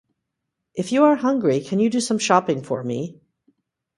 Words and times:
If 0.73 0.91
you 0.91 1.03
are 1.03 1.15
hungry, 1.15 1.59
can 1.59 1.77
you 1.79 1.87
do 1.87 1.99
some 1.99 2.17
shopping 2.17 2.63
for 2.63 2.83
me? 2.83 3.21